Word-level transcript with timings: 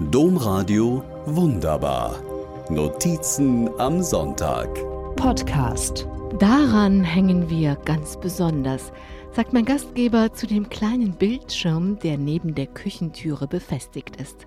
Domradio 0.00 1.02
Wunderbar. 1.26 2.22
Notizen 2.70 3.68
am 3.80 4.00
Sonntag. 4.00 4.72
Podcast. 5.16 6.06
Daran 6.38 7.02
hängen 7.02 7.50
wir 7.50 7.74
ganz 7.84 8.16
besonders, 8.16 8.92
sagt 9.32 9.52
mein 9.52 9.64
Gastgeber 9.64 10.32
zu 10.32 10.46
dem 10.46 10.68
kleinen 10.68 11.14
Bildschirm, 11.14 11.98
der 11.98 12.16
neben 12.16 12.54
der 12.54 12.68
Küchentüre 12.68 13.48
befestigt 13.48 14.20
ist. 14.20 14.46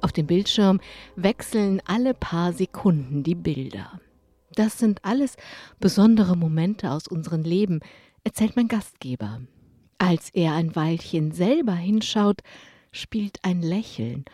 Auf 0.00 0.12
dem 0.12 0.26
Bildschirm 0.26 0.80
wechseln 1.16 1.82
alle 1.84 2.14
paar 2.14 2.54
Sekunden 2.54 3.22
die 3.22 3.34
Bilder. 3.34 4.00
Das 4.54 4.78
sind 4.78 5.04
alles 5.04 5.36
besondere 5.80 6.34
Momente 6.34 6.90
aus 6.90 7.06
unserem 7.06 7.42
Leben, 7.42 7.80
erzählt 8.24 8.56
mein 8.56 8.68
Gastgeber. 8.68 9.42
Als 9.98 10.30
er 10.30 10.54
ein 10.54 10.74
Weilchen 10.74 11.32
selber 11.32 11.74
hinschaut, 11.74 12.40
spielt 12.90 13.38
ein 13.42 13.60
Lächeln 13.60 14.24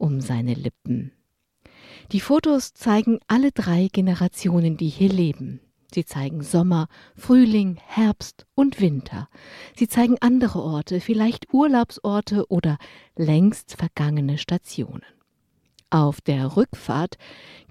um 0.00 0.20
seine 0.20 0.54
Lippen. 0.54 1.12
Die 2.12 2.20
Fotos 2.20 2.72
zeigen 2.74 3.20
alle 3.28 3.52
drei 3.52 3.88
Generationen, 3.92 4.76
die 4.76 4.88
hier 4.88 5.10
leben. 5.10 5.60
Sie 5.92 6.04
zeigen 6.04 6.42
Sommer, 6.42 6.88
Frühling, 7.16 7.78
Herbst 7.84 8.46
und 8.54 8.80
Winter. 8.80 9.28
Sie 9.76 9.88
zeigen 9.88 10.16
andere 10.20 10.62
Orte, 10.62 11.00
vielleicht 11.00 11.52
Urlaubsorte 11.52 12.46
oder 12.48 12.78
längst 13.16 13.76
vergangene 13.76 14.38
Stationen. 14.38 15.02
Auf 15.90 16.20
der 16.20 16.56
Rückfahrt 16.56 17.18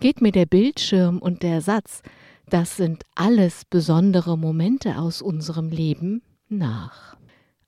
geht 0.02 0.22
mir 0.22 0.34
der 0.34 0.46
Bildschirm 0.46 1.20
und 1.20 1.44
der 1.44 1.62
Satz, 1.62 2.02
das 2.50 2.76
sind 2.76 3.04
alles 3.16 3.64
besondere 3.64 4.38
Momente 4.38 4.98
aus 4.98 5.22
unserem 5.22 5.70
Leben, 5.70 6.22
nach. 6.50 7.16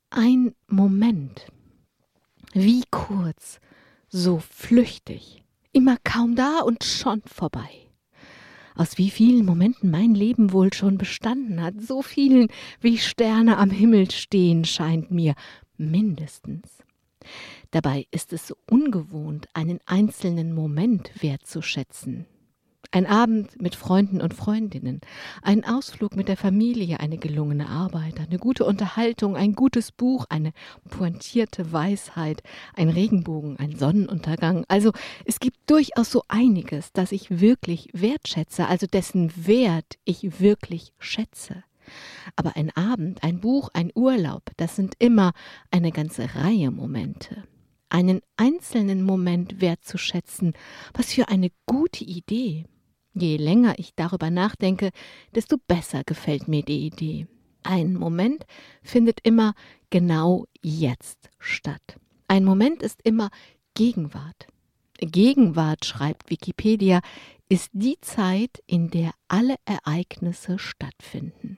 Ein 0.09 0.53
Moment. 0.67 1.47
Wie 2.53 2.83
kurz, 2.91 3.61
so 4.11 4.39
flüchtig, 4.39 5.43
immer 5.71 5.97
kaum 6.03 6.35
da 6.35 6.59
und 6.59 6.83
schon 6.83 7.22
vorbei. 7.25 7.69
Aus 8.75 8.97
wie 8.97 9.09
vielen 9.09 9.45
Momenten 9.45 9.89
mein 9.89 10.13
Leben 10.16 10.52
wohl 10.53 10.73
schon 10.73 10.97
bestanden 10.97 11.61
hat, 11.61 11.75
so 11.81 12.02
vielen 12.02 12.49
wie 12.80 12.97
Sterne 12.97 13.58
am 13.58 13.69
Himmel 13.69 14.11
stehen, 14.11 14.66
scheint 14.66 15.11
mir 15.11 15.33
mindestens. 15.77 16.83
Dabei 17.71 18.08
ist 18.11 18.33
es 18.33 18.47
so 18.47 18.55
ungewohnt, 18.69 19.47
einen 19.53 19.80
einzelnen 19.86 20.53
Moment 20.53 21.11
wertzuschätzen, 21.21 22.25
ein 22.92 23.06
Abend 23.06 23.61
mit 23.61 23.75
Freunden 23.75 24.22
und 24.22 24.34
Freundinnen, 24.34 25.02
ein 25.42 25.64
Ausflug 25.64 26.16
mit 26.16 26.28
der 26.28 26.38
Familie, 26.38 27.00
eine 27.00 27.17
gelungene 27.17 27.70
Arbeit, 27.70 28.20
eine 28.20 28.38
gute 28.38 28.66
Unterhaltung, 28.66 29.38
ein 29.38 29.53
gutes 29.53 29.92
Buch, 29.92 30.25
eine 30.30 30.52
pointierte 30.89 31.72
Weisheit, 31.72 32.44
ein 32.75 32.89
Regenbogen, 32.89 33.58
ein 33.58 33.78
Sonnenuntergang. 33.78 34.66
Also 34.67 34.92
es 35.25 35.39
gibt 35.39 35.58
durchaus 35.70 36.11
so 36.11 36.23
einiges, 36.28 36.92
das 36.92 37.14
ich 37.14 37.39
wirklich 37.39 37.89
wertschätze, 37.94 38.67
also 38.67 38.88
dessen 38.88 39.31
Wert 39.48 39.98
ich 40.03 40.42
wirklich 40.42 40.92
schätze. 41.00 41.64
Aber 42.36 42.55
ein 42.55 42.76
Abend, 42.76 43.23
ein 43.23 43.39
Buch, 43.39 43.70
ein 43.73 43.92
Urlaub, 43.95 44.44
das 44.58 44.76
sind 44.76 44.95
immer 45.00 45.31
eine 45.72 45.92
ganze 45.92 46.36
Reihe 46.36 46.72
Momente. 46.72 47.44
Einen 47.89 48.22
einzelnen 48.38 49.03
Moment 49.03 49.59
wertzuschätzen, 49.59 50.53
was 50.94 51.14
für 51.14 51.28
eine 51.28 51.52
gute 51.66 52.05
Idee. 52.05 52.66
Je 53.14 53.38
länger 53.38 53.78
ich 53.78 53.94
darüber 53.95 54.30
nachdenke, 54.30 54.92
desto 55.36 55.58
besser 55.58 56.04
gefällt 56.06 56.48
mir 56.48 56.64
die 56.64 56.86
Idee. 56.86 57.28
Ein 57.64 57.94
Moment 57.94 58.45
findet 58.81 59.20
immer 59.23 59.54
genau 59.90 60.45
jetzt 60.62 61.30
statt. 61.39 61.98
Ein 62.28 62.45
Moment 62.45 62.82
ist 62.82 63.02
immer 63.04 63.30
Gegenwart. 63.73 64.48
Gegenwart, 65.00 65.86
schreibt 65.86 66.30
Wikipedia, 66.30 67.02
ist 67.50 67.70
die 67.73 68.00
Zeit, 68.00 68.64
in 68.66 68.89
der 68.89 69.12
alle 69.28 69.56
Ereignisse 69.66 70.58
stattfinden. 70.58 71.58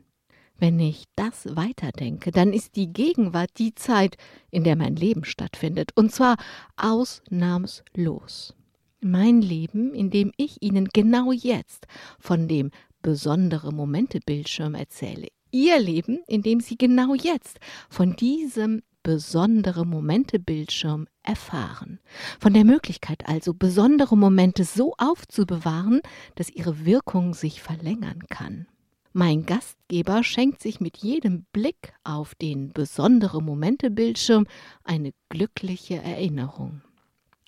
Wenn 0.57 0.79
ich 0.79 1.03
das 1.15 1.55
weiterdenke, 1.55 2.31
dann 2.31 2.53
ist 2.53 2.75
die 2.75 2.91
Gegenwart 2.91 3.51
die 3.57 3.75
Zeit, 3.75 4.17
in 4.49 4.63
der 4.63 4.75
mein 4.75 4.95
Leben 4.95 5.25
stattfindet, 5.25 5.91
und 5.95 6.11
zwar 6.11 6.37
ausnahmslos 6.77 8.55
mein 9.03 9.41
Leben, 9.41 9.93
in 9.93 10.09
dem 10.09 10.31
ich 10.37 10.61
Ihnen 10.61 10.89
genau 10.91 11.31
jetzt 11.31 11.87
von 12.19 12.47
dem 12.47 12.71
besondere 13.01 13.73
Momente 13.73 14.19
Bildschirm 14.25 14.75
erzähle. 14.75 15.27
Ihr 15.51 15.79
Leben, 15.79 16.23
in 16.27 16.41
dem 16.41 16.59
Sie 16.59 16.77
genau 16.77 17.13
jetzt 17.13 17.59
von 17.89 18.15
diesem 18.15 18.81
besondere 19.03 19.85
Momente 19.85 20.39
Bildschirm 20.39 21.07
erfahren. 21.21 21.99
Von 22.39 22.53
der 22.53 22.63
Möglichkeit 22.63 23.27
also, 23.27 23.53
besondere 23.53 24.17
Momente 24.17 24.63
so 24.63 24.93
aufzubewahren, 24.97 26.01
dass 26.35 26.49
ihre 26.49 26.85
Wirkung 26.85 27.33
sich 27.33 27.61
verlängern 27.61 28.23
kann. 28.29 28.65
Mein 29.11 29.45
Gastgeber 29.45 30.23
schenkt 30.23 30.61
sich 30.61 30.79
mit 30.79 30.97
jedem 30.97 31.45
Blick 31.53 31.93
auf 32.03 32.33
den 32.33 32.73
besondere 32.73 33.43
Momente 33.43 33.91
Bildschirm 33.91 34.47
eine 34.83 35.11
glückliche 35.29 35.97
Erinnerung. 35.97 36.81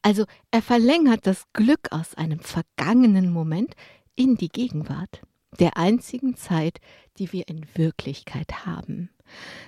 Also 0.05 0.25
er 0.51 0.61
verlängert 0.61 1.21
das 1.25 1.45
Glück 1.51 1.87
aus 1.89 2.13
einem 2.13 2.39
vergangenen 2.39 3.33
Moment 3.33 3.73
in 4.15 4.35
die 4.35 4.49
Gegenwart, 4.49 5.23
der 5.59 5.77
einzigen 5.77 6.37
Zeit, 6.37 6.79
die 7.17 7.33
wir 7.33 7.47
in 7.47 7.65
Wirklichkeit 7.73 8.67
haben. 8.67 9.09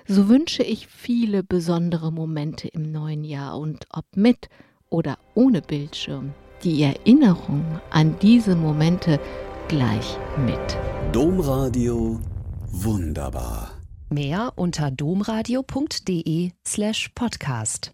So 0.08 0.30
wünsche 0.30 0.62
ich 0.62 0.86
viele 0.86 1.42
besondere 1.42 2.12
Momente 2.12 2.68
im 2.68 2.84
neuen 2.92 3.24
Jahr 3.24 3.58
und 3.58 3.88
ob 3.92 4.06
mit 4.16 4.47
oder 4.92 5.18
ohne 5.34 5.64
Bildschirm, 5.64 6.36
die 6.64 6.84
Erinnerung 6.84 7.81
an 7.90 8.16
diese 8.22 8.56
Momente 8.56 9.20
gleich 9.68 10.20
mit. 10.46 10.78
Domradio 11.14 12.20
wunderbar. 12.68 13.72
Mehr 14.12 14.53
unter 14.56 14.92
domradio.de 14.92 16.52
slash 16.64 17.09
podcast. 17.16 17.92